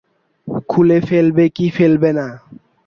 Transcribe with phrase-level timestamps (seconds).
[0.69, 2.27] খুলে ফেলবে কি ফেলবে না।